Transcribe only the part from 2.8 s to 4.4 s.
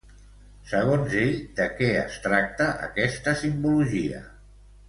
aquesta simbologia?